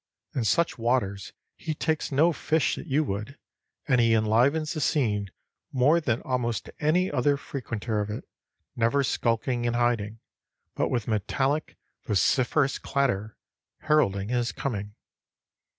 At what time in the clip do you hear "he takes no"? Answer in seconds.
1.55-2.33